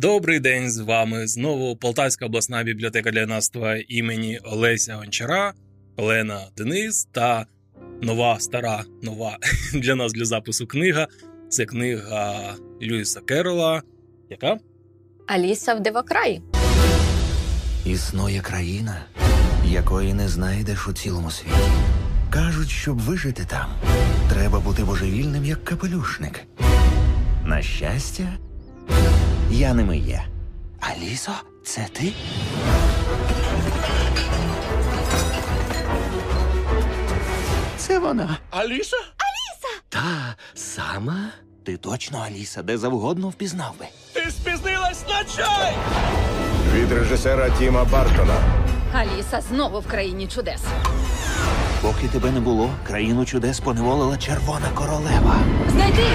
Добрий 0.00 0.40
день 0.40 0.70
з 0.70 0.78
вами 0.78 1.26
знову 1.26 1.76
Полтавська 1.76 2.26
обласна 2.26 2.62
бібліотека 2.62 3.10
для 3.10 3.20
юнацтва 3.20 3.76
імені 3.88 4.38
Олеся 4.44 4.96
Гончара, 4.96 5.52
Олена 5.96 6.46
Денис 6.56 7.04
та 7.12 7.46
нова 8.02 8.40
стара 8.40 8.84
нова 9.02 9.38
для 9.74 9.94
нас 9.94 10.12
для 10.12 10.24
запису 10.24 10.66
книга. 10.66 11.06
Це 11.48 11.64
книга 11.64 12.54
Льюіса 12.82 13.20
Керола. 13.20 13.82
Яка? 14.30 14.58
Аліса 15.26 15.74
в 15.74 15.80
дивокраї. 15.80 16.42
Існує 17.86 18.40
країна, 18.40 19.04
якої 19.66 20.14
не 20.14 20.28
знайдеш 20.28 20.88
у 20.88 20.92
цілому 20.92 21.30
світі. 21.30 21.54
Кажуть, 22.30 22.70
щоб 22.70 22.98
вижити 22.98 23.46
там, 23.50 23.70
треба 24.32 24.60
бути 24.60 24.84
божевільним, 24.84 25.44
як 25.44 25.64
капелюшник. 25.64 26.40
На 27.44 27.62
щастя, 27.62 28.38
я 29.50 29.74
ними 29.74 29.98
є. 29.98 30.22
Алісо, 30.80 31.32
це 31.64 31.86
ти? 31.92 32.12
Це 37.76 37.98
вона. 37.98 38.38
Аліса? 38.50 38.96
Аліса! 38.96 39.82
Та 39.88 40.34
сама? 40.54 41.16
Ти 41.66 41.76
точно 41.76 42.18
Аліса, 42.18 42.62
де 42.62 42.78
завгодно 42.78 43.28
впізнав 43.28 43.74
би. 43.80 43.86
Ти 44.12 44.30
спізнилась 44.30 45.04
на 45.08 45.24
чай! 45.36 45.74
від 46.74 46.92
режисера 46.92 47.50
Тіма 47.50 47.84
Бартона. 47.84 48.34
Аліса 48.92 49.40
знову 49.40 49.80
в 49.80 49.86
країні 49.86 50.26
чудес. 50.28 50.60
Поки 51.82 52.08
тебе 52.08 52.30
не 52.30 52.40
було, 52.40 52.70
країну 52.86 53.24
чудес 53.24 53.60
поневолила 53.60 54.16
червона 54.16 54.68
королева. 54.74 55.36
Знайди! 55.72 56.06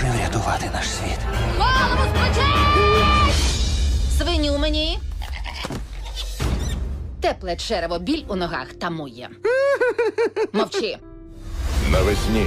Допоможи 0.00 0.18
врятувати 0.18 0.70
наш 0.74 0.88
світ. 0.88 1.18
Голову 1.58 2.02
скручи! 2.14 2.48
Свині 4.18 4.50
у 4.50 4.58
мені. 4.58 4.98
Тепле 7.20 7.56
черево, 7.56 7.98
біль 7.98 8.22
у 8.28 8.36
ногах 8.36 8.66
тамує. 8.80 9.28
Мовчи. 10.52 10.98
Навесні 11.90 12.46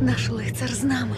Наш 0.00 0.28
лицар 0.28 0.74
з 0.74 0.84
нами. 0.84 1.16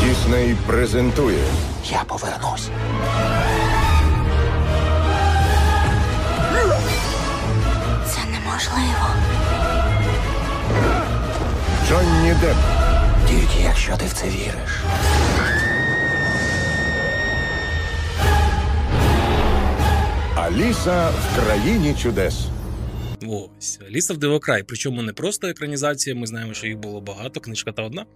Дісней 0.00 0.56
презентує 0.66 1.44
Я 1.90 2.04
повернусь. 2.04 2.68
Це 8.60 8.70
неможливо. 8.70 9.06
Джонні 11.88 12.34
Депп, 12.40 12.56
Тільки 13.28 13.62
якщо 13.64 13.96
ти 13.96 14.06
в 14.06 14.12
це 14.12 14.26
віриш. 14.26 14.80
Аліса 20.36 21.10
в 21.10 21.36
країні 21.36 21.94
чудес. 22.02 22.46
Ось 23.28 23.80
Ліса 23.90 24.14
в 24.14 24.16
Дивокрай. 24.16 24.62
Причому 24.62 25.02
не 25.02 25.12
просто 25.12 25.46
екранізація. 25.48 26.16
Ми 26.16 26.26
знаємо, 26.26 26.54
що 26.54 26.66
їх 26.66 26.78
було 26.78 27.00
багато, 27.00 27.40
книжка 27.40 27.72
та 27.72 27.82
одна. 27.82 28.06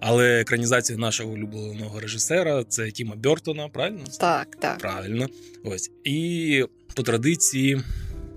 Але 0.00 0.40
екранізація 0.40 0.98
нашого 0.98 1.32
улюбленого 1.32 2.00
режисера 2.00 2.64
це 2.64 2.90
Тіма 2.90 3.14
Бертона, 3.16 3.68
правильно? 3.68 4.04
Так, 4.20 4.56
так. 4.60 4.78
Правильно. 4.78 5.26
Ось. 5.64 5.90
І 6.04 6.64
по 6.94 7.02
традиції, 7.02 7.80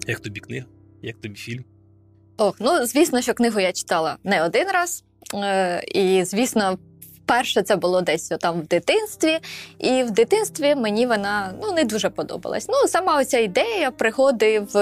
як 0.08 0.20
тобі 0.20 0.40
книга, 0.40 0.66
як 1.08 1.22
тобі 1.22 1.36
фільм? 1.36 1.64
Ох, 2.38 2.56
ну 2.60 2.86
звісно, 2.86 3.22
що 3.22 3.34
книгу 3.34 3.60
я 3.60 3.72
читала 3.72 4.18
не 4.24 4.44
один 4.44 4.68
раз. 4.74 5.04
Е, 5.34 5.84
і, 5.88 6.24
звісно, 6.24 6.78
вперше 7.16 7.62
це 7.62 7.76
було 7.76 8.02
десь 8.02 8.28
там 8.28 8.62
в 8.62 8.68
дитинстві. 8.68 9.40
І 9.80 10.04
в 10.04 10.12
дитинстві 10.12 10.76
мені 10.76 11.06
вона 11.06 11.54
ну, 11.62 11.72
не 11.72 11.84
дуже 11.84 12.10
подобалась. 12.10 12.68
Ну, 12.70 12.88
сама 12.88 13.20
оця 13.22 13.40
ідея 13.40 13.92
пригоди 13.92 14.60
в, 14.60 14.78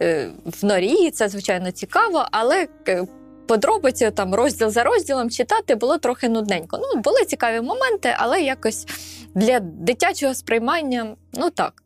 е, 0.00 0.30
в 0.44 0.64
норі, 0.64 1.10
це 1.10 1.28
звичайно 1.28 1.70
цікаво, 1.70 2.26
але. 2.30 2.68
е, 2.88 3.04
Подробиці 3.46 4.10
там 4.10 4.34
розділ 4.34 4.70
за 4.70 4.84
розділом 4.84 5.30
читати 5.30 5.74
було 5.74 5.98
трохи 5.98 6.28
нудненько. 6.28 6.78
Ну, 6.82 7.00
були 7.00 7.24
цікаві 7.24 7.60
моменти, 7.60 8.14
але 8.18 8.40
якось 8.40 8.86
для 9.34 9.60
дитячого 9.60 10.34
сприймання, 10.34 11.16
ну 11.32 11.50
так. 11.50 11.82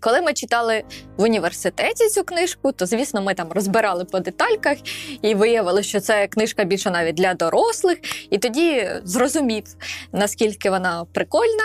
Коли 0.00 0.20
ми 0.20 0.32
читали 0.32 0.84
в 1.16 1.22
університеті 1.22 2.08
цю 2.08 2.24
книжку, 2.24 2.72
то 2.72 2.86
звісно, 2.86 3.22
ми 3.22 3.34
там 3.34 3.52
розбирали 3.52 4.04
по 4.04 4.20
детальках 4.20 4.78
і 5.22 5.34
виявили, 5.34 5.82
що 5.82 6.00
це 6.00 6.26
книжка 6.26 6.64
більше 6.64 6.90
навіть 6.90 7.14
для 7.14 7.34
дорослих. 7.34 7.98
І 8.30 8.38
тоді 8.38 8.88
зрозумів, 9.04 9.64
наскільки 10.12 10.70
вона 10.70 11.04
прикольна. 11.04 11.64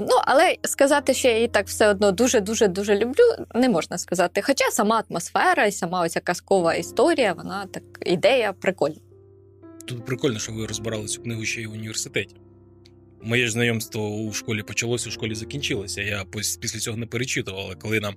Ну, 0.00 0.20
але 0.24 0.56
сказати, 0.62 1.14
що 1.14 1.28
я 1.28 1.34
її 1.34 1.48
так 1.48 1.66
все 1.66 1.88
одно 1.88 2.12
дуже 2.12 2.40
дуже 2.40 2.68
дуже 2.68 2.96
люблю, 2.96 3.24
не 3.54 3.68
можна 3.68 3.98
сказати. 3.98 4.42
Хоча 4.42 4.70
сама 4.70 5.02
атмосфера 5.10 5.66
і 5.66 5.72
сама 5.72 6.02
оця 6.02 6.20
казкова 6.20 6.74
історія, 6.74 7.32
вона 7.32 7.66
так 7.66 7.82
ідея 8.06 8.52
прикольна. 8.52 8.96
Тут 9.86 10.04
прикольно, 10.04 10.38
що 10.38 10.52
ви 10.52 10.66
розбирали 10.66 11.06
цю 11.06 11.22
книгу 11.22 11.44
ще 11.44 11.60
й 11.60 11.66
в 11.66 11.72
університеті. 11.72 12.36
Моє 13.22 13.50
знайомство 13.50 14.08
у 14.10 14.32
школі 14.32 14.62
почалося, 14.62 15.08
у 15.08 15.12
школі 15.12 15.34
закінчилося. 15.34 16.02
Я 16.02 16.24
після 16.60 16.78
цього 16.78 16.96
не 16.96 17.06
перечитував, 17.06 17.60
але 17.66 17.74
коли 17.74 18.00
нам. 18.00 18.14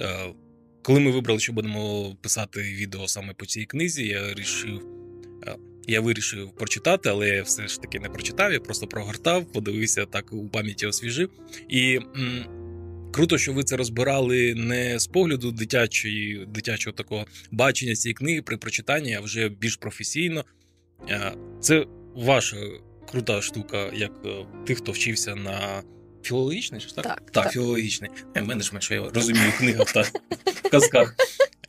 Е, 0.00 0.34
коли 0.82 1.00
ми 1.00 1.10
вибрали, 1.10 1.40
що 1.40 1.52
будемо 1.52 2.14
писати 2.22 2.62
відео 2.62 3.08
саме 3.08 3.34
по 3.34 3.46
цій 3.46 3.64
книзі, 3.64 4.06
я 4.06 4.22
вирішив. 4.22 4.86
е, 5.46 5.56
Я 5.86 6.00
вирішив 6.00 6.50
прочитати, 6.54 7.08
але 7.08 7.28
я 7.28 7.42
все 7.42 7.68
ж 7.68 7.80
таки 7.80 8.00
не 8.00 8.08
прочитав, 8.08 8.52
я 8.52 8.60
просто 8.60 8.86
прогортав, 8.86 9.52
подивився 9.52 10.06
так 10.06 10.32
у 10.32 10.48
пам'яті 10.48 10.86
освіжив. 10.86 11.30
І 11.68 11.94
м, 12.16 12.44
круто, 13.12 13.38
що 13.38 13.52
ви 13.52 13.62
це 13.64 13.76
розбирали 13.76 14.54
не 14.54 14.98
з 14.98 15.06
погляду 15.06 15.52
дитячої, 15.52 16.46
дитячого 16.46 16.96
такого 16.96 17.26
бачення 17.50 17.94
цієї 17.94 18.14
книги 18.14 18.42
при 18.42 18.56
прочитанні, 18.56 19.14
а 19.14 19.20
вже 19.20 19.48
більш 19.48 19.76
професійно. 19.76 20.44
Е, 21.10 21.32
Це 21.60 21.86
ваша 22.14 22.56
крута 23.12 23.42
штука, 23.42 23.90
як 23.94 24.12
е, 24.26 24.46
тих, 24.66 24.78
хто 24.78 24.92
вчився 24.92 25.34
на 25.34 25.82
філологічний, 26.22 26.80
ж 26.80 26.96
так? 26.96 27.04
Так, 27.04 27.30
так, 27.30 27.44
так. 27.44 27.52
філологічний. 27.52 28.10
Е, 28.36 28.40
в 28.42 28.46
мене 28.46 28.62
ж 28.62 28.72
я 28.90 29.10
розумію 29.14 29.50
в 29.50 29.58
книгах 29.58 29.92
та 29.92 30.02
в 30.46 30.70
казках. 30.70 31.14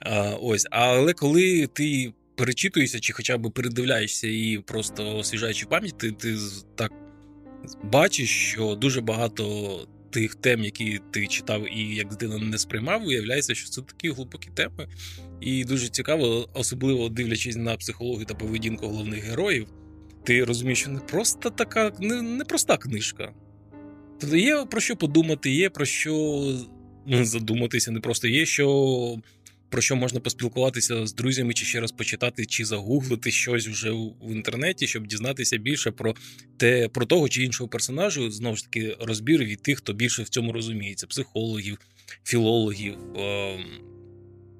А, 0.05 0.29
ось, 0.41 0.67
але 0.71 1.13
коли 1.13 1.67
ти 1.67 2.13
перечитуєшся 2.35 2.99
чи 2.99 3.13
хоча 3.13 3.37
б 3.37 3.51
передивляєшся 3.51 4.27
і 4.27 4.63
просто 4.65 5.17
освіжаючи 5.17 5.65
пам'ять, 5.65 5.97
ти, 5.97 6.11
ти 6.11 6.37
так 6.75 6.91
бачиш, 7.83 8.29
що 8.29 8.75
дуже 8.75 9.01
багато 9.01 9.87
тих 10.09 10.35
тем, 10.35 10.63
які 10.63 10.99
ти 11.11 11.27
читав 11.27 11.77
і 11.77 11.95
як 11.95 12.09
дитина 12.09 12.37
не 12.37 12.57
сприймав, 12.57 13.03
виявляється, 13.05 13.55
що 13.55 13.69
це 13.69 13.81
такі 13.81 14.09
глибокі 14.09 14.49
теми. 14.53 14.87
І 15.41 15.65
дуже 15.65 15.89
цікаво, 15.89 16.49
особливо 16.53 17.09
дивлячись 17.09 17.55
на 17.55 17.75
психологію 17.75 18.25
та 18.25 18.33
поведінку 18.33 18.87
головних 18.87 19.23
героїв, 19.23 19.67
ти 20.23 20.43
розумієш, 20.43 20.79
що 20.79 20.89
не 20.89 20.99
просто 20.99 21.49
така 21.49 21.91
не, 21.99 22.21
не 22.21 22.45
проста 22.45 22.77
книжка. 22.77 23.33
Тобто 24.19 24.37
є 24.37 24.65
про 24.65 24.81
що 24.81 24.95
подумати, 24.95 25.51
є 25.51 25.69
про 25.69 25.85
що 25.85 26.43
задуматися, 27.07 27.91
не 27.91 27.99
просто 27.99 28.27
є 28.27 28.45
що. 28.45 29.17
Про 29.69 29.81
що 29.81 29.95
можна 29.95 30.19
поспілкуватися 30.19 31.05
з 31.05 31.13
друзями, 31.13 31.53
чи 31.53 31.65
ще 31.65 31.79
раз 31.79 31.91
почитати, 31.91 32.45
чи 32.45 32.65
загуглити 32.65 33.31
щось 33.31 33.67
вже 33.67 33.91
в 33.91 34.13
в 34.21 34.31
інтернеті, 34.31 34.87
щоб 34.87 35.07
дізнатися 35.07 35.57
більше 35.57 35.91
про 35.91 36.15
те, 36.57 36.87
про 36.87 37.05
того 37.05 37.29
чи 37.29 37.43
іншого 37.43 37.67
персонажу. 37.67 38.31
Знову 38.31 38.55
ж 38.55 38.63
таки, 38.63 38.97
розбір 38.99 39.43
від 39.43 39.61
тих, 39.61 39.77
хто 39.77 39.93
більше 39.93 40.23
в 40.23 40.29
цьому 40.29 40.51
розуміється: 40.51 41.07
психологів, 41.07 41.77
філологів, 42.23 42.95
ем, 43.15 43.65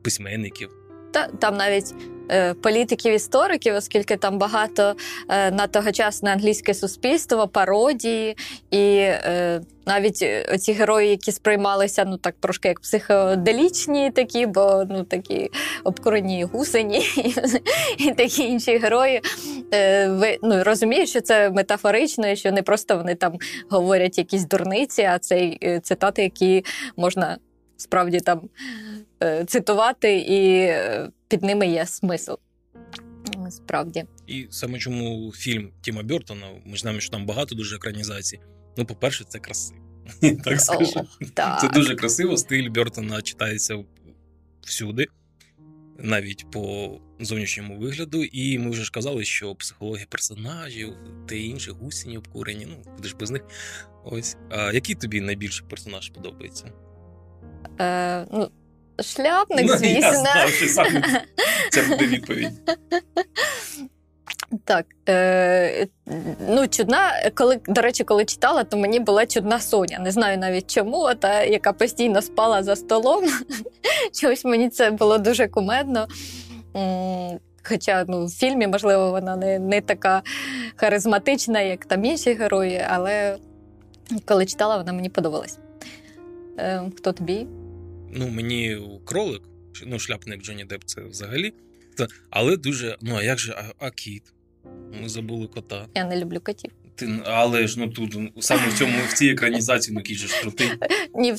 письменників. 0.04 0.70
Та 1.14 1.28
там 1.28 1.58
навіть 1.58 1.94
е, 2.32 2.54
політиків, 2.54 3.14
істориків, 3.14 3.76
оскільки 3.76 4.18
там 4.18 4.38
багато 4.38 4.96
е, 5.30 5.52
на 5.52 5.68
тогочасне 5.68 6.32
англійське 6.34 6.74
суспільство, 6.74 7.48
пародії, 7.48 8.38
і 8.72 8.98
е, 8.98 9.62
навіть 9.86 10.26
оці 10.54 10.74
герої, 10.74 11.10
які 11.10 11.32
сприймалися 11.32 12.06
ну 12.08 12.18
так 12.18 12.36
трошки 12.40 12.68
як 12.68 12.80
психоделічні, 12.80 14.12
такі, 14.12 14.46
бо 14.46 14.84
ну 14.90 15.04
такі 15.04 15.50
обкурені 15.84 16.44
гусені 16.44 17.00
і, 17.00 17.36
і 18.08 18.12
такі 18.12 18.44
інші 18.44 18.78
герої. 18.78 19.22
Ви 20.10 20.38
ну, 20.44 20.64
розумієш, 20.64 21.10
що 21.10 21.22
це 21.22 21.50
метафорично, 21.50 22.28
і 22.28 22.36
що 22.36 22.52
не 22.52 22.62
просто 22.62 22.98
вони 22.98 23.16
там 23.16 23.38
говорять 23.70 24.18
якісь 24.18 24.48
дурниці, 24.48 25.02
а 25.02 25.20
це 25.20 25.58
цитати, 25.84 26.24
які 26.24 26.66
можна 26.98 27.38
справді 27.78 28.20
там 28.20 28.50
е, 29.24 29.46
цитувати, 29.46 30.18
і 30.18 30.56
е, 30.58 31.10
під 31.28 31.44
ними 31.44 31.68
є 31.68 31.86
смисл. 31.86 32.34
Справді. 33.50 34.06
І 34.28 34.48
саме 34.50 34.80
чому 34.80 35.32
фільм 35.36 35.72
Тіма 35.82 36.04
Бертона, 36.04 36.48
ми 36.66 36.76
ж 36.76 36.82
знаємо, 36.82 37.02
що 37.02 37.12
там 37.12 37.26
багато 37.26 37.56
дуже 37.56 37.76
екранізацій. 37.76 38.40
Ну, 38.78 38.86
по-перше, 38.86 39.26
це 39.28 39.40
красиво. 39.40 39.80
Так 40.44 40.62
скажу. 40.62 41.08
Це 41.62 41.70
дуже 41.74 41.96
красиво. 41.96 42.38
Стиль 42.38 42.70
Бертона 42.70 43.22
читається 43.22 43.84
всюди, 44.62 45.08
навіть 45.98 46.52
по 46.52 46.98
зовнішньому 47.20 47.78
вигляду. 47.78 48.24
І 48.24 48.60
ми 48.60 48.70
вже 48.70 48.84
ж 48.84 48.92
казали, 48.92 49.26
що 49.26 49.56
психологія 49.56 50.06
персонажів 50.10 50.94
та 51.28 51.36
інші 51.36 51.72
гусіні 51.72 52.18
обкурені. 52.18 52.66
Ну, 52.66 52.94
куди 52.96 53.08
ж 53.08 53.16
без 53.16 53.32
них. 53.32 53.42
Ось. 54.04 54.38
А 54.50 54.72
який 54.72 54.96
тобі 54.96 55.22
найбільше 55.22 55.64
персонаж 55.64 56.10
подобається? 56.10 56.72
Е, 57.82 58.26
ну, 58.32 58.50
шляпник, 59.04 59.66
Ну, 59.68 59.78
звісно. 59.78 60.08
Я 60.08 60.14
знав, 60.14 60.50
що 60.50 60.68
саме 60.68 61.22
це 61.72 61.82
буде 61.82 62.08
відповідь. 62.08 62.52
Так, 64.66 64.86
е, 65.10 65.88
ну, 66.50 66.68
чудна, 66.68 67.12
коли, 67.36 67.60
до 67.68 67.82
речі, 67.82 68.04
коли 68.04 68.26
читала, 68.26 68.64
то 68.64 68.78
мені 68.78 69.00
була 69.00 69.26
чудна 69.26 69.60
Соня. 69.60 70.00
Не 70.00 70.12
знаю 70.12 70.38
навіть 70.38 70.74
чому, 70.74 71.14
та, 71.20 71.44
яка 71.44 71.74
постійно 71.74 72.22
спала 72.22 72.64
за 72.64 72.76
столом. 72.76 73.24
Чогось 74.22 74.46
мені 74.46 74.70
це 74.70 74.92
було 74.92 75.18
дуже 75.18 75.48
кумедно. 75.48 76.08
Хоча 77.64 78.06
ну, 78.08 78.26
в 78.26 78.30
фільмі, 78.30 78.68
можливо, 78.68 79.12
вона 79.12 79.36
не, 79.36 79.60
не 79.60 79.82
така 79.82 80.22
харизматична, 80.76 81.62
як 81.62 81.86
там 81.86 82.06
інші 82.06 82.34
герої, 82.34 82.86
але 82.90 83.38
коли 84.26 84.46
читала, 84.46 84.78
вона 84.78 84.94
мені 84.94 85.10
подобалась. 85.10 85.58
Е, 86.58 86.92
хто 86.98 87.14
тобі? 87.14 87.48
Ну, 88.16 88.28
мені 88.28 88.78
кролик, 89.06 89.42
ну, 89.86 90.00
шляпник 90.00 90.42
Джонні 90.42 90.66
Депп 90.66 90.84
це 90.86 91.02
взагалі. 91.02 91.54
Але 92.30 92.58
дуже. 92.58 92.98
Ну, 93.02 93.16
а 93.16 93.24
як 93.24 93.40
же, 93.40 93.54
а, 93.58 93.86
а 93.86 93.92
кіт? 93.92 94.24
Ми 95.02 95.10
забули 95.10 95.48
кота. 95.48 95.88
Я 95.96 96.06
не 96.06 96.20
люблю 96.20 96.40
котів. 96.44 96.72
Ти, 96.96 97.20
але 97.26 97.68
ж 97.68 97.80
ну 97.80 97.90
тут 97.90 98.18
саме 98.40 98.68
в 98.70 98.78
цьому 98.78 98.94
в 99.10 99.14
цій 99.14 99.30
екранізації 99.30 99.96
ну 99.98 100.04
кіт 100.04 100.18
же 100.18 100.28
ж 100.28 100.42
крутий. 100.42 100.68
Ні, 101.16 101.36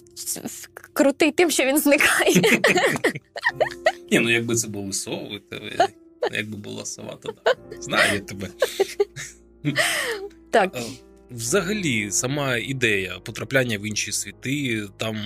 крутий 0.93 1.32
тим, 1.32 1.50
що 1.50 1.64
він 1.64 1.78
зникає. 1.78 2.34
Ні, 4.11 4.19
ну 4.19 4.31
якби 4.31 4.55
це 4.55 4.69
були 4.69 4.93
сови, 4.93 5.40
то 5.50 5.56
е, 5.56 5.88
якби 6.32 6.56
була 6.56 6.84
сова, 6.84 7.19
то 7.22 7.34
да. 7.44 7.55
Знаю 7.81 8.14
я 8.14 8.20
тебе. 8.20 8.49
Так, 10.50 10.76
Е, 10.76 10.82
Взагалі, 11.31 12.11
сама 12.11 12.56
ідея 12.56 13.19
потрапляння 13.19 13.79
в 13.79 13.87
інші 13.87 14.12
світи, 14.12 14.88
там 14.97 15.17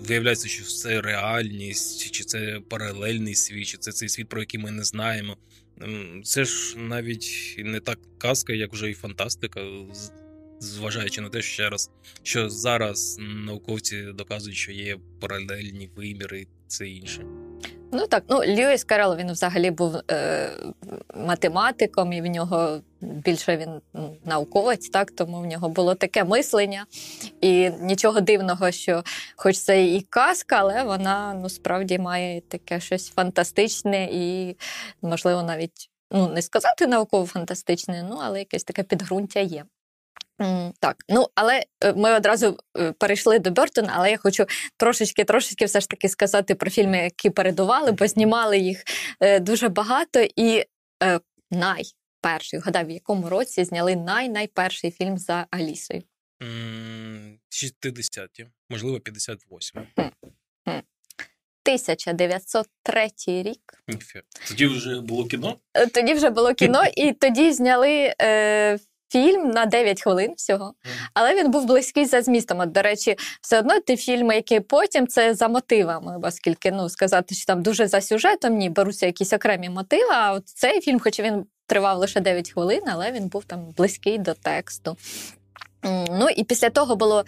виявляється, 0.00 0.48
що 0.48 0.64
це 0.64 1.00
реальність, 1.00 2.10
чи 2.10 2.24
це 2.24 2.60
паралельний 2.68 3.34
світ, 3.34 3.66
чи 3.66 3.78
це 3.78 3.92
цей 3.92 4.08
світ, 4.08 4.28
про 4.28 4.40
який 4.40 4.60
ми 4.60 4.70
не 4.70 4.84
знаємо. 4.84 5.36
Ем, 5.80 6.22
Це 6.24 6.44
ж 6.44 6.78
навіть 6.78 7.56
не 7.58 7.80
так 7.80 7.98
казка, 8.18 8.52
як 8.52 8.72
вже 8.72 8.90
і 8.90 8.94
фантастика, 8.94 9.60
зважаючи 10.60 11.20
на 11.20 11.28
те, 11.28 11.42
що 11.42 11.52
ще 11.52 11.70
раз, 11.70 11.90
що 12.22 12.50
зараз 12.50 13.16
науковці 13.20 14.02
доказують, 14.02 14.58
що 14.58 14.72
є 14.72 14.98
паралельні 15.20 15.90
виміри, 15.96 16.46
це 16.66 16.88
інше. 16.88 17.24
Ну 17.92 18.06
так, 18.06 18.24
ну 18.28 18.38
Льюіс 18.38 18.84
Керол 18.84 19.16
він 19.16 19.32
взагалі 19.32 19.70
був 19.70 19.96
е, 20.10 20.50
математиком, 21.14 22.12
і 22.12 22.20
в 22.20 22.26
нього 22.26 22.80
більше 23.00 23.56
він 23.56 23.80
науковець, 24.24 24.88
так 24.88 25.10
тому 25.10 25.40
в 25.40 25.46
нього 25.46 25.68
було 25.68 25.94
таке 25.94 26.24
мислення. 26.24 26.86
І 27.40 27.70
нічого 27.70 28.20
дивного, 28.20 28.70
що 28.70 29.02
хоч 29.36 29.58
це 29.58 29.84
і 29.84 30.00
казка, 30.00 30.56
але 30.56 30.82
вона 30.82 31.34
ну 31.34 31.48
справді 31.48 31.98
має 31.98 32.40
таке 32.40 32.80
щось 32.80 33.08
фантастичне 33.08 34.08
і, 34.12 34.56
можливо, 35.02 35.42
навіть 35.42 35.90
ну 36.10 36.28
не 36.28 36.42
сказати 36.42 36.86
науково-фантастичне, 36.86 38.06
ну 38.10 38.18
але 38.22 38.38
якесь 38.38 38.64
таке 38.64 38.82
підґрунтя 38.82 39.40
є. 39.40 39.64
Так, 40.80 40.96
ну 41.08 41.26
але 41.34 41.64
е, 41.84 41.92
ми 41.92 42.14
одразу 42.14 42.58
е, 42.78 42.92
перейшли 42.92 43.38
до 43.38 43.50
Бертона, 43.50 43.92
але 43.96 44.10
я 44.10 44.16
хочу 44.16 44.46
трошечки, 44.76 45.24
трошечки 45.24 45.64
все 45.64 45.80
ж 45.80 45.88
таки 45.88 46.08
сказати 46.08 46.54
про 46.54 46.70
фільми, 46.70 46.98
які 46.98 47.30
передували, 47.30 47.92
бо 47.92 48.06
знімали 48.06 48.58
їх 48.58 48.84
е, 49.20 49.40
дуже 49.40 49.68
багато. 49.68 50.26
І 50.36 50.64
е, 51.02 51.20
найперший, 51.50 52.60
гадав, 52.60 52.86
в 52.86 52.90
якому 52.90 53.28
році 53.28 53.64
зняли 53.64 53.96
най-найперший 53.96 54.90
фільм 54.90 55.18
за 55.18 55.46
Алісою. 55.50 56.02
М, 56.42 57.38
60-ті, 57.50 58.46
можливо, 58.70 59.00
58. 59.00 59.86
1903 61.68 63.10
рік. 63.26 63.82
Тоді 64.48 64.66
вже 64.66 65.00
було 65.00 65.26
кіно. 65.26 65.58
Тоді 65.94 66.14
вже 66.14 66.30
було 66.30 66.54
кіно, 66.54 66.82
і 66.96 67.12
тоді 67.12 67.52
зняли 67.52 68.14
е, 68.22 68.78
фільм 69.08 69.50
на 69.50 69.66
9 69.66 70.02
хвилин 70.02 70.34
всього. 70.36 70.74
Але 71.14 71.34
він 71.34 71.50
був 71.50 71.64
близький 71.64 72.04
за 72.04 72.22
змістом. 72.22 72.60
От, 72.60 72.72
до 72.72 72.82
речі, 72.82 73.16
все 73.42 73.58
одно 73.58 73.80
ті 73.80 73.96
фільми, 73.96 74.34
які 74.34 74.60
потім 74.60 75.06
це 75.06 75.34
за 75.34 75.48
мотивами, 75.48 76.18
оскільки 76.22 76.70
ну 76.70 76.88
сказати, 76.88 77.34
що 77.34 77.46
там 77.46 77.62
дуже 77.62 77.86
за 77.88 78.00
сюжетом, 78.00 78.56
ні, 78.56 78.70
беруться 78.70 79.06
якісь 79.06 79.32
окремі 79.32 79.68
мотиви. 79.70 80.10
А 80.14 80.32
от 80.32 80.48
цей 80.48 80.80
фільм, 80.80 81.00
хоч 81.00 81.20
він 81.20 81.44
тривав 81.66 81.98
лише 81.98 82.20
9 82.20 82.50
хвилин, 82.52 82.82
але 82.86 83.12
він 83.12 83.28
був 83.28 83.44
там 83.44 83.60
близький 83.76 84.18
до 84.18 84.34
тексту. 84.34 84.96
Ну 86.10 86.28
і 86.36 86.44
після 86.44 86.70
того 86.70 86.96
було, 86.96 87.24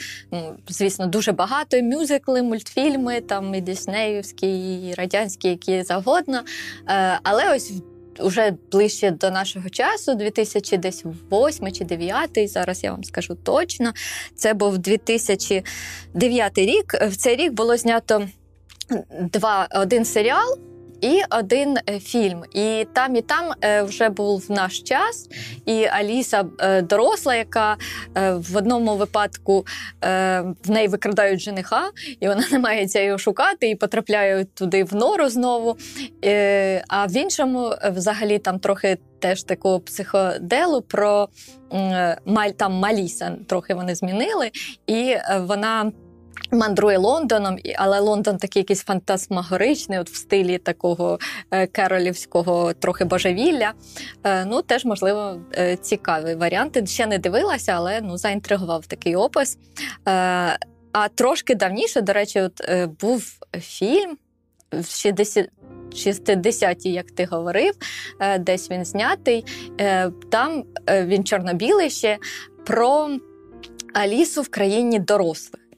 звісно, 0.68 1.06
дуже 1.06 1.32
багато 1.32 1.82
мюзикли, 1.82 2.42
мультфільми, 2.42 3.20
там 3.20 3.54
і 3.54 3.60
Диснеївські, 3.60 4.46
і 4.88 4.94
радянські, 4.94 5.48
які 5.48 5.82
завгодно. 5.82 6.42
Е, 6.88 7.18
Але 7.22 7.54
ось 7.56 7.70
в- 7.70 7.82
уже 8.18 8.56
ближче 8.72 9.10
до 9.10 9.30
нашого 9.30 9.70
часу, 9.70 10.14
2008 10.14 11.72
чи 11.72 11.84
2009, 11.84 12.50
зараз 12.50 12.84
я 12.84 12.90
вам 12.90 13.04
скажу 13.04 13.34
точно. 13.34 13.92
Це 14.34 14.54
був 14.54 14.78
2009 14.78 16.58
рік. 16.58 16.94
В 17.08 17.16
цей 17.16 17.36
рік 17.36 17.52
було 17.52 17.76
знято 17.76 18.28
два, 19.32 19.68
один 19.70 20.04
серіал. 20.04 20.69
І 21.00 21.22
один 21.30 21.76
е, 21.88 22.00
фільм. 22.00 22.44
І 22.54 22.86
там, 22.92 23.16
і 23.16 23.22
там 23.22 23.52
е, 23.64 23.82
вже 23.82 24.08
був 24.08 24.50
наш 24.50 24.82
час. 24.82 25.28
І 25.66 25.84
Аліса 25.84 26.44
е, 26.58 26.82
доросла, 26.82 27.34
яка 27.34 27.76
в 28.14 28.56
одному 28.56 28.96
випадку 28.96 29.66
в 30.64 30.70
неї 30.70 30.88
викрадають 30.88 31.40
жениха, 31.40 31.90
і 32.20 32.28
вона 32.28 32.44
намагається 32.52 33.00
його 33.00 33.18
шукати 33.18 33.70
і 33.70 33.76
потрапляє 33.76 34.44
туди 34.44 34.84
в 34.84 34.94
нору 34.94 35.28
знову. 35.28 35.76
А 36.88 37.06
в 37.06 37.16
іншому, 37.16 37.74
взагалі, 37.92 38.38
там 38.38 38.58
трохи 38.58 38.98
теж 39.18 39.42
такого 39.42 39.80
психоделу 39.80 40.82
про 40.82 41.28
там 42.56 42.72
Маліса, 42.72 43.36
трохи 43.48 43.74
вони 43.74 43.94
змінили, 43.94 44.50
і 44.86 45.16
вона. 45.40 45.92
Мандрує 46.52 46.98
Лондоном, 46.98 47.58
але 47.76 48.00
Лондон 48.00 48.36
такий 48.36 48.60
якийсь 48.60 48.82
фантасмагоричний, 48.82 49.98
от 49.98 50.10
в 50.10 50.16
стилі 50.16 50.58
такого 50.58 51.18
е, 51.50 51.66
керолівського 51.66 52.72
трохи 52.72 53.04
божевілля. 53.04 53.72
Е, 54.24 54.44
ну, 54.44 54.62
теж, 54.62 54.84
можливо, 54.84 55.40
е, 55.58 55.76
цікавий 55.76 56.34
варіант. 56.34 56.88
Ще 56.88 57.06
не 57.06 57.18
дивилася, 57.18 57.72
але 57.72 58.00
ну, 58.00 58.16
заінтригував 58.16 58.86
такий 58.86 59.16
опис. 59.16 59.58
А 60.92 61.08
трошки 61.14 61.54
давніше, 61.54 62.00
до 62.00 62.12
речі, 62.12 62.40
от, 62.40 62.60
був 63.00 63.38
фільм 63.60 64.16
в 64.72 64.90
60 64.90 65.48
60-ті, 65.90 66.92
як 66.92 67.10
ти 67.10 67.24
говорив, 67.24 67.74
десь 68.38 68.70
він 68.70 68.84
знятий. 68.84 69.44
Там 70.30 70.64
він 70.88 71.24
чорно-білий 71.24 71.90
ще 71.90 72.18
про 72.66 73.10
Алісу 73.94 74.42
в 74.42 74.48
країні 74.48 74.98
дорослих. 74.98 75.69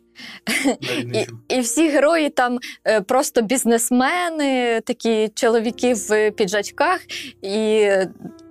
І, 1.14 1.26
і 1.48 1.60
всі 1.60 1.88
герої 1.88 2.30
там 2.30 2.58
е, 2.84 3.00
просто 3.00 3.42
бізнесмени, 3.42 4.80
такі 4.80 5.28
чоловіки 5.34 5.94
в 5.94 6.30
піджачках, 6.30 7.00
і 7.42 7.88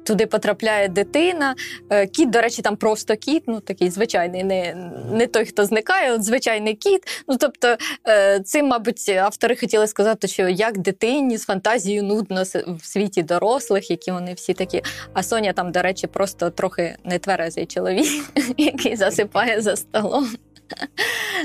туди 0.03 0.27
потрапляє 0.27 0.87
дитина. 0.87 1.55
Е, 1.89 2.07
Кіт, 2.07 2.29
до 2.29 2.41
речі, 2.41 2.61
там 2.61 2.75
просто 2.75 3.15
кіт, 3.15 3.43
ну 3.47 3.59
такий 3.59 3.89
звичайний, 3.89 4.43
не, 4.43 4.91
не 5.11 5.27
той, 5.27 5.45
хто 5.45 5.65
зникає, 5.65 6.13
от 6.13 6.23
звичайний 6.23 6.73
кіт. 6.73 7.23
Ну 7.27 7.37
тобто, 7.39 7.77
е, 8.07 8.39
цим, 8.39 8.67
мабуть, 8.67 9.09
автори 9.09 9.55
хотіли 9.55 9.87
сказати, 9.87 10.27
що 10.27 10.47
як 10.47 10.77
дитині 10.77 11.37
з 11.37 11.45
фантазією 11.45 12.03
нудно 12.03 12.43
в 12.67 12.85
світі 12.85 13.23
дорослих, 13.23 13.91
які 13.91 14.11
вони 14.11 14.33
всі 14.33 14.53
такі. 14.53 14.81
А 15.13 15.23
Соня 15.23 15.53
там, 15.53 15.71
до 15.71 15.81
речі, 15.81 16.07
просто 16.07 16.49
трохи 16.49 16.95
нетверезий 17.03 17.65
чоловік, 17.65 18.25
який 18.57 18.95
засипає 18.95 19.61
за 19.61 19.75
столом. 19.75 20.29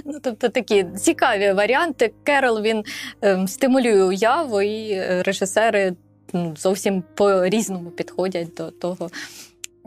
Ну, 0.05 0.19
тобто 0.23 0.49
такі 0.49 0.85
цікаві 0.99 1.53
варіанти. 1.53 2.13
Керол 2.25 2.63
він 2.63 2.85
ем, 3.21 3.49
стимулює 3.49 4.03
уяву, 4.05 4.63
і 4.63 4.91
е, 4.91 5.23
режисери 5.23 5.93
ну, 6.33 6.55
зовсім 6.59 7.05
по-різному 7.15 7.91
підходять 7.91 8.55
до 8.55 8.71
того 8.71 9.11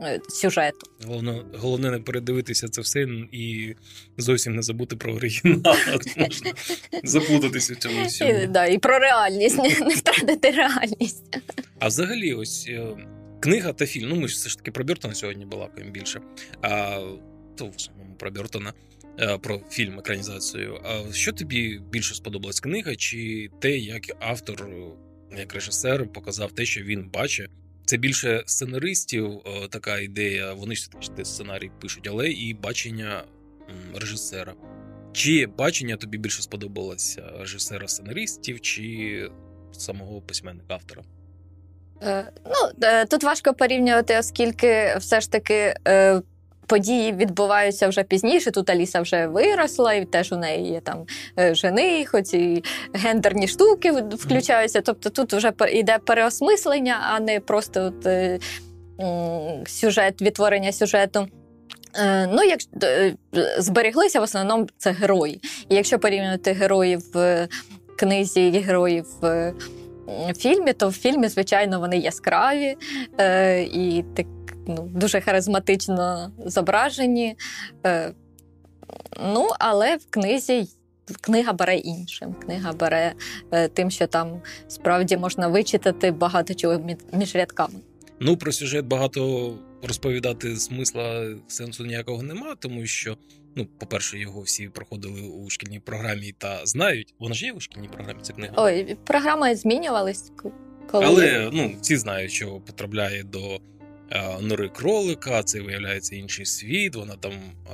е, 0.02 0.20
сюжету. 0.28 0.78
Головне, 1.06 1.42
головне 1.58 1.90
не 1.90 1.98
передивитися 1.98 2.68
це 2.68 2.80
все 2.80 3.06
і 3.32 3.74
зовсім 4.18 4.56
не 4.56 4.62
забути 4.62 4.96
про 4.96 5.14
оригінал. 5.14 5.76
Можна 6.16 6.52
заплутатися 7.04 7.72
в 7.74 7.76
цьому 7.76 8.00
І, 8.02 8.06
всьому. 8.06 8.46
да, 8.48 8.66
і 8.66 8.78
про 8.78 8.98
реальність, 8.98 9.58
не, 9.58 9.68
не 9.68 9.94
втратити 9.94 10.50
реальність. 10.50 11.38
А 11.78 11.86
взагалі, 11.88 12.32
ось 12.34 12.66
е, 12.68 12.86
книга 13.40 13.72
та 13.72 13.86
фільм. 13.86 14.08
Ну, 14.08 14.16
ми 14.16 14.28
ж 14.28 14.34
все 14.34 14.48
ж 14.48 14.56
таки 14.56 14.70
про 14.70 14.84
Бертона 14.84 15.14
сьогодні 15.14 15.44
балакаємо 15.46 15.92
більше. 15.92 16.20
А 16.62 16.98
то 17.56 17.66
в 17.66 17.72
основному 17.76 18.14
про 18.18 18.30
Бертона. 18.30 18.72
Е, 19.18 19.38
про 19.38 19.60
фільм 19.70 19.98
екранізацію. 19.98 20.80
А 20.84 21.12
що 21.12 21.32
тобі 21.32 21.80
більше 21.90 22.14
сподобалась 22.14 22.60
книга, 22.60 22.96
чи 22.96 23.50
те, 23.60 23.78
як 23.78 24.02
автор, 24.20 24.68
як 25.38 25.54
режисер, 25.54 26.12
показав 26.12 26.52
те, 26.52 26.64
що 26.64 26.82
він 26.82 27.08
бачить? 27.08 27.50
Це 27.84 27.96
більше 27.96 28.42
сценаристів, 28.46 29.32
е, 29.46 29.68
така 29.68 29.98
ідея. 29.98 30.52
Вони 30.52 30.74
ж 30.74 30.88
сценарій 31.22 31.70
пишуть, 31.80 32.08
але 32.10 32.30
і 32.30 32.54
бачення 32.54 33.24
режисера. 33.94 34.54
Чи 35.12 35.46
бачення 35.46 35.96
тобі 35.96 36.18
більше 36.18 36.42
сподобалося 36.42 37.32
режисера 37.40 37.88
сценаристів, 37.88 38.60
чи 38.60 39.30
самого 39.72 40.20
письменника 40.20 40.74
автора? 40.74 41.02
Е, 42.02 42.32
ну, 42.44 42.88
е, 42.88 43.06
тут 43.06 43.24
важко 43.24 43.54
порівнювати, 43.54 44.18
оскільки 44.18 44.96
все 44.98 45.20
ж 45.20 45.30
таки 45.30 45.74
е, 45.88 46.22
події 46.70 47.12
відбуваються 47.12 47.88
вже 47.88 48.02
пізніше. 48.02 48.50
Тут 48.50 48.70
Аліса 48.70 49.00
вже 49.00 49.26
виросла, 49.26 49.94
і 49.94 50.04
теж 50.04 50.32
у 50.32 50.36
неї 50.36 50.72
є 50.72 50.80
там 50.80 51.04
е, 51.38 51.54
жени, 51.54 52.04
хоч 52.06 52.34
і 52.34 52.64
гендерні 52.94 53.48
штуки 53.48 53.92
включаються. 53.92 54.80
Тобто 54.80 55.10
тут 55.10 55.32
вже 55.32 55.52
йде 55.72 55.98
переосмислення, 55.98 56.96
а 57.12 57.20
не 57.20 57.40
просто 57.40 57.82
от, 57.82 58.06
е, 58.06 58.38
сюжет, 59.66 60.22
відтворення 60.22 60.72
сюжету. 60.72 61.26
Е, 61.96 62.26
Ну, 62.32 62.42
як 62.42 62.60
е, 62.82 63.14
збереглися 63.58 64.20
в 64.20 64.22
основному 64.22 64.66
це 64.78 64.90
герої. 64.90 65.40
І 65.68 65.74
якщо 65.74 65.98
порівнювати 65.98 66.52
героїв 66.52 67.00
в 67.14 67.48
книзі 67.96 68.48
і 68.48 68.60
героїв 68.60 69.06
в 69.22 69.54
фільмі, 70.38 70.72
то 70.72 70.88
в 70.88 70.92
фільмі, 70.92 71.28
звичайно, 71.28 71.80
вони 71.80 71.98
яскраві 71.98 72.76
е, 73.18 73.62
і 73.62 74.04
так 74.16 74.26
ну, 74.76 74.88
дуже 74.94 75.20
харизматично 75.20 76.32
зображені. 76.46 77.36
Е, 77.86 78.12
ну, 79.22 79.48
але 79.58 79.96
в 79.96 80.10
книзі 80.10 80.68
книга 81.20 81.52
бере 81.52 81.76
іншим. 81.76 82.34
Книга 82.34 82.72
бере 82.72 83.12
е, 83.50 83.68
тим, 83.68 83.90
що 83.90 84.06
там 84.06 84.40
справді 84.68 85.16
можна 85.16 85.48
вичитати 85.48 86.10
багато 86.10 86.54
чого 86.54 86.80
між 87.12 87.34
рядками. 87.34 87.80
Ну, 88.20 88.36
про 88.36 88.52
сюжет 88.52 88.86
багато 88.86 89.54
розповідати 89.82 90.56
смисла 90.56 91.26
сенсу 91.48 91.86
ніякого 91.86 92.22
нема, 92.22 92.54
тому 92.58 92.86
що, 92.86 93.16
ну, 93.56 93.66
по-перше, 93.78 94.18
його 94.18 94.40
всі 94.40 94.68
проходили 94.68 95.20
у 95.20 95.50
шкільній 95.50 95.80
програмі 95.80 96.34
та 96.38 96.66
знають. 96.66 97.14
Вона 97.18 97.34
ж 97.34 97.44
є 97.44 97.52
у 97.52 97.60
шкільній 97.60 97.88
програмі, 97.88 98.18
ця 98.22 98.32
книга. 98.32 98.54
Ой, 98.56 98.96
програми 99.06 99.56
змінювались. 99.56 100.32
Коли... 100.90 101.04
Але 101.04 101.50
ну, 101.52 101.74
всі 101.82 101.96
знають, 101.96 102.32
що 102.32 102.60
потрапляє 102.60 103.22
до 103.22 103.60
нори 104.40 104.68
кролика, 104.68 105.42
це 105.42 105.60
виявляється 105.60 106.16
інший 106.16 106.46
світ, 106.46 106.96
вона 106.96 107.16
там 107.16 107.32
е, 107.32 107.70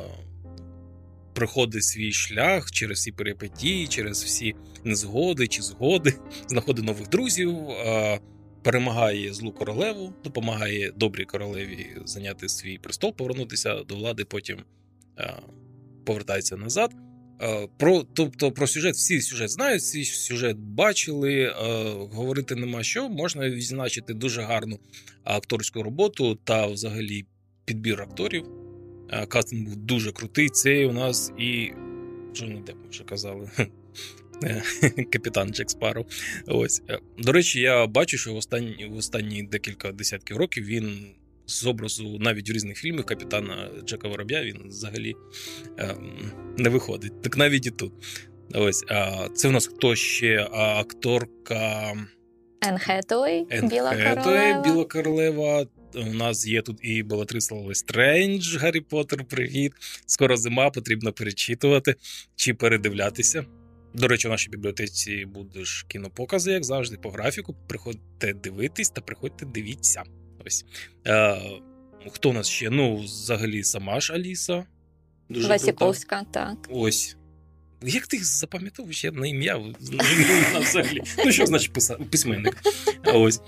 проходить 1.35 1.85
свій 1.85 2.13
шлях 2.13 2.71
через 2.71 2.99
всі 2.99 3.13
перипетії, 3.13 3.89
через 3.89 4.25
всі 4.25 4.55
незгоди 4.85 5.47
чи 5.49 5.63
згоди, 5.63 6.15
знаходить 6.49 6.85
нових 6.85 7.09
друзів, 7.09 7.71
е, 7.71 8.21
перемагає 8.63 9.33
злу 9.33 9.53
королеву, 9.53 10.13
допомагає 10.25 10.93
добрій 10.97 11.25
королеві 11.25 11.87
зайняти 12.05 12.49
свій 12.49 12.79
престол, 12.79 13.15
повернутися 13.15 13.83
до 13.83 13.95
влади, 13.95 14.25
потім 14.25 14.59
е, 15.19 15.35
повертається 16.05 16.57
назад. 16.57 17.06
Е, 17.43 17.69
Про, 17.79 18.03
тобто 18.15 18.53
про 18.53 18.67
сюжет, 18.67 18.95
всі 18.95 19.21
сюжет 19.21 19.51
знають, 19.51 19.83
всі 19.83 20.05
сюжет 20.05 20.57
бачили. 20.57 21.35
е, 21.43 21.53
Говорити 22.13 22.55
нема 22.55 22.83
що. 22.83 23.09
Можна 23.09 23.51
відзначити 23.51 24.15
дуже 24.15 24.43
гарну 24.43 24.79
акторську 25.25 25.83
роботу 25.83 26.35
та 26.45 26.67
взагалі 26.67 27.25
підбір 27.65 28.03
акторів. 28.03 28.45
Е, 29.11 29.27
Кастинг 29.27 29.65
був 29.65 29.77
дуже 29.77 30.13
крутий. 30.13 30.49
Це 30.49 30.87
у 30.87 30.93
нас 30.93 31.33
і 31.39 31.71
Джонні 32.35 32.61
Депп, 32.67 32.77
ми 32.85 32.91
вже 32.91 33.05
казали. 33.05 33.51
Е, 34.43 34.63
Капітан 35.13 35.49
Джек 35.55 35.71
Спарроу. 35.71 36.05
Ось. 36.47 36.83
Е, 36.89 36.99
До 37.19 37.33
речі, 37.33 37.61
я 37.61 37.87
бачу, 37.87 38.19
що 38.19 38.33
в 38.33 38.37
останні, 38.37 38.89
в 38.93 38.97
останні 38.97 39.43
декілька 39.43 39.93
десятків 39.93 40.37
років 40.37 40.65
він 40.65 41.07
з 41.47 41.67
образу 41.67 42.19
навіть 42.21 42.51
в 42.51 42.53
різних 42.53 42.79
фільмах 42.79 43.05
капітана 43.05 43.71
Джека 43.85 44.09
Вороб'я 44.09 44.45
він 44.45 44.63
взагалі 44.69 45.15
ем, 45.79 46.33
не 46.57 46.69
виходить. 46.69 47.23
Так 47.23 47.37
навіть 47.37 47.67
і 47.67 47.71
тут. 47.71 47.93
Ось, 48.55 48.85
а, 48.89 49.29
це 49.35 49.49
в 49.49 49.53
нас 49.53 49.67
хто 49.67 49.95
ще? 49.95 50.49
А, 50.53 50.81
акторка 50.81 51.93
Хетуей, 52.79 53.47
Енн 53.51 53.69
Біла 53.69 53.91
Хетуей, 53.91 54.15
королева. 54.25 54.63
Біла 54.63 54.85
королева. 54.85 55.67
У 55.95 56.15
нас 56.15 56.47
є 56.47 56.63
тут 56.63 56.79
і 56.83 57.03
Белатрис 57.03 57.51
Лестрендж, 57.51 58.57
Гаррі 58.57 58.81
Поттер, 58.81 59.25
привіт. 59.25 59.73
Скоро 60.07 60.37
зима, 60.37 60.71
потрібно 60.71 61.13
перечитувати 61.13 61.95
чи 62.37 62.55
передивлятися. 62.55 63.45
До 63.95 64.09
речі, 64.09 64.29
у 64.29 64.31
нашій 64.31 64.51
бібліотеці 64.51 65.25
будеш 65.25 65.87
кінопокази, 65.89 66.53
як 66.53 66.65
завжди, 66.65 66.97
по 66.97 67.11
графіку. 67.11 67.57
Приходьте 67.69 68.35
дивитись 68.35 68.91
та 68.91 69.01
приходьте 69.01 69.47
дивіться. 69.47 70.03
Ось. 70.47 70.65
Е, 71.07 71.41
хто 72.13 72.31
у 72.31 72.33
нас 72.33 72.49
ще? 72.49 72.71
Ну, 72.71 72.97
взагалі, 72.97 73.65
сама 73.65 74.01
ж 74.01 74.13
Аліса. 74.13 74.67
Дуже 75.29 75.49
крута. 75.49 75.55
Васіковська, 75.55 76.25
так. 76.31 76.69
Ось. 76.71 77.17
Як 77.83 78.07
ти 78.07 78.19
запам'ятовуєш 78.19 79.05
я 79.05 79.13
на 79.13 79.27
ім'я 79.27 79.61
взагалі? 80.61 81.03
Ну, 81.25 81.33
що 81.33 81.47
значить 81.47 81.73
письменник? 82.11 82.57
Ось. 83.05 83.41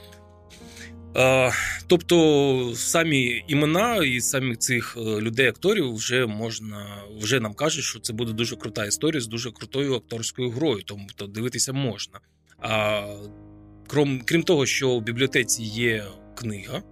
А, 1.14 1.50
тобто, 1.86 2.72
самі 2.74 3.44
імена 3.48 3.96
і 3.96 4.20
самі 4.20 4.56
цих 4.56 4.96
е, 4.96 5.00
людей-акторів 5.00 5.94
вже 5.94 6.26
можна, 6.26 7.02
вже 7.20 7.40
нам 7.40 7.54
кажуть, 7.54 7.84
що 7.84 8.00
це 8.00 8.12
буде 8.12 8.32
дуже 8.32 8.56
крута 8.56 8.86
історія 8.86 9.20
з 9.20 9.26
дуже 9.26 9.50
крутою 9.50 9.94
акторською 9.94 10.50
грою, 10.50 10.82
тому 10.82 11.06
то 11.16 11.26
дивитися 11.26 11.72
можна. 11.72 12.20
А 12.58 13.02
крім, 13.86 14.22
крім 14.24 14.42
того, 14.42 14.66
що 14.66 14.96
в 14.96 15.02
бібліотеці 15.02 15.62
є 15.62 16.04
книга 16.38 16.82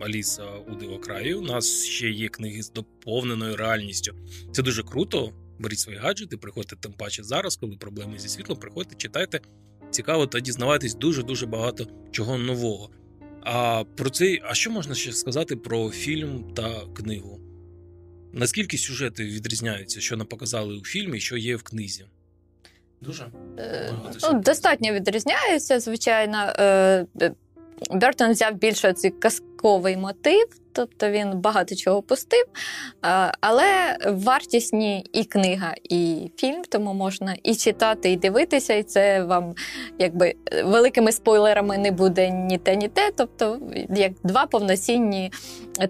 Аліса 0.00 0.44
у 0.68 0.74
Дивокраї, 0.74 1.34
у 1.34 1.42
нас 1.42 1.84
ще 1.84 2.10
є 2.10 2.28
книги 2.28 2.62
з 2.62 2.72
доповненою 2.72 3.56
реальністю. 3.56 4.14
Це 4.52 4.62
дуже 4.62 4.82
круто. 4.82 5.32
Беріть 5.58 5.78
свої 5.78 5.98
гаджети, 5.98 6.36
приходьте 6.36 6.76
тим 6.76 6.92
паче 6.92 7.22
зараз, 7.22 7.56
коли 7.56 7.76
проблеми 7.76 8.18
зі 8.18 8.28
світлом, 8.28 8.58
приходьте, 8.58 8.94
читайте. 8.96 9.40
Цікаво 9.90 10.26
та 10.26 10.40
дізнавайтесь 10.40 10.94
дуже 10.94 11.22
дуже 11.22 11.46
багато 11.46 11.86
чого 12.10 12.38
нового. 12.38 12.90
А 13.42 13.84
про 13.96 14.10
цей, 14.10 14.42
а 14.44 14.54
що 14.54 14.70
можна 14.70 14.94
ще 14.94 15.12
сказати 15.12 15.56
про 15.56 15.90
фільм 15.90 16.52
та 16.54 16.80
книгу? 16.96 17.40
Наскільки 18.32 18.78
сюжети 18.78 19.24
відрізняються, 19.24 20.00
що 20.00 20.16
нам 20.16 20.26
показали 20.26 20.74
у 20.74 20.84
фільмі, 20.84 21.20
що 21.20 21.36
є 21.36 21.56
в 21.56 21.62
книзі? 21.62 22.04
Дуже 23.00 23.30
Е, 23.58 23.94
Ну, 24.22 24.40
достатньо 24.40 24.92
відрізняються, 24.92 25.80
звичайно. 25.80 26.52
Е, 26.58 27.06
е, 27.22 27.34
Бертон 27.90 28.30
взяв 28.30 28.54
більше 28.54 28.92
цей 28.92 29.10
казковий 29.10 29.96
мотив, 29.96 30.46
тобто 30.72 31.10
він 31.10 31.40
багато 31.40 31.74
чого 31.74 32.02
пустив. 32.02 32.44
Але 33.40 33.98
вартісні 34.06 35.06
і 35.12 35.24
книга, 35.24 35.74
і 35.84 36.30
фільм, 36.36 36.62
тому 36.68 36.94
можна 36.94 37.36
і 37.42 37.54
читати, 37.54 38.12
і 38.12 38.16
дивитися, 38.16 38.74
і 38.74 38.82
це 38.82 39.24
вам 39.24 39.54
якби 39.98 40.34
великими 40.64 41.12
спойлерами 41.12 41.78
не 41.78 41.90
буде 41.90 42.30
ні 42.30 42.58
те, 42.58 42.76
ні 42.76 42.88
те. 42.88 43.12
Тобто, 43.16 43.60
як 43.90 44.12
два 44.24 44.46
повноцінні 44.46 45.32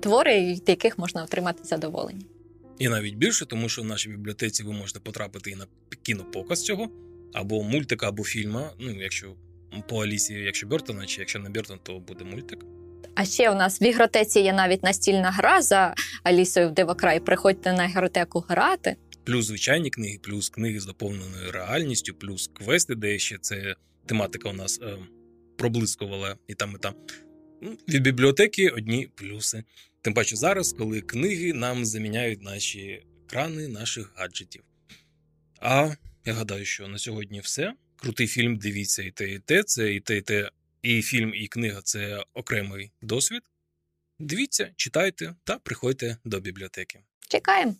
твори, 0.01 0.41
від 0.41 0.69
яких 0.69 0.99
можна 0.99 1.23
отримати 1.23 1.65
задоволення. 1.65 2.25
І 2.79 2.89
навіть 2.89 3.15
більше, 3.15 3.47
тому 3.47 3.69
що 3.69 3.83
в 3.83 3.85
нашій 3.85 4.09
бібліотеці 4.09 4.63
ви 4.63 4.73
можете 4.73 5.01
потрапити 5.01 5.51
і 5.51 5.57
на 5.57 5.67
кінопоказ 6.03 6.63
цього, 6.65 6.89
або 7.33 7.63
мультика, 7.63 8.09
або 8.09 8.25
фільма. 8.25 8.71
Ну, 8.81 9.03
якщо 9.03 9.27
по 9.89 10.05
Алісі, 10.05 10.35
якщо 10.35 10.67
Бертона, 10.67 11.07
чи 11.07 11.21
якщо 11.21 11.39
не 11.39 11.51
Бертон, 11.51 11.79
то 11.83 11.99
буде 11.99 12.25
мультик. 12.25 12.65
А 13.15 13.25
ще 13.25 13.51
у 13.51 13.55
нас 13.55 13.81
в 13.81 13.83
ігротеці 13.83 14.41
є 14.41 14.53
навіть 14.53 14.83
настільна 14.83 15.31
гра 15.31 15.63
за 15.63 15.95
Алісою 16.23 16.69
в 16.69 16.73
Дивокрай. 16.73 17.21
Приходьте 17.21 17.73
на 17.73 17.85
ігротеку 17.85 18.45
грати. 18.49 18.97
Плюс 19.25 19.47
звичайні 19.47 19.91
книги, 19.91 20.19
плюс 20.23 20.49
книги 20.49 20.81
з 20.81 20.87
доповненою 20.87 21.53
реальністю, 21.53 22.15
плюс 22.15 22.51
квести, 22.55 22.95
де 22.95 23.19
ще 23.19 23.39
це 23.41 23.75
тематика 24.07 24.49
у 24.49 24.53
нас 24.53 24.81
е, 24.83 24.97
проблискувала 25.57 26.37
і 26.47 26.55
там, 26.55 26.73
і 26.77 26.79
там. 26.79 26.95
Ну, 27.63 27.79
від 27.89 28.03
бібліотеки 28.03 28.69
одні 28.69 29.09
плюси. 29.15 29.65
Тим 30.01 30.15
паче 30.15 30.37
зараз, 30.37 30.73
коли 30.73 31.01
книги 31.01 31.53
нам 31.53 31.85
заміняють 31.85 32.43
наші 32.43 33.03
екрани 33.27 33.69
наших 33.69 34.13
гаджетів. 34.17 34.63
А 35.61 35.91
я 36.25 36.33
гадаю, 36.33 36.65
що 36.65 36.89
на 36.89 36.99
сьогодні 36.99 37.41
все. 37.41 37.73
Крутий 38.01 38.27
фільм, 38.27 38.57
дивіться 38.57 39.03
і 39.03 39.11
те, 39.11 39.33
і 39.33 39.39
те. 39.39 39.63
Це 39.63 39.95
і 39.95 40.01
те, 40.01 40.17
і 40.17 40.23
те. 40.23 40.51
І 40.83 41.03
фільм, 41.03 41.35
і 41.35 41.49
книга 41.49 41.81
це 41.83 42.25
окремий 42.35 42.93
досвід. 43.03 43.43
Дивіться, 44.19 44.73
читайте 44.77 45.35
та 45.45 45.59
приходьте 45.59 46.17
до 46.25 46.41
бібліотеки. 46.41 47.01
Чекаємо. 47.29 47.77